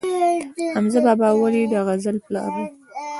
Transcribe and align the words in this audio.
حمزه 0.75 0.99
بابا 1.07 1.29
ولې 1.39 1.63
د 1.71 1.73
غزل 1.87 2.17
پلار 2.25 2.51
و؟ 2.53 2.57